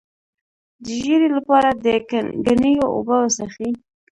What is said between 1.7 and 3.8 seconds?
د ګنیو اوبه وڅښئ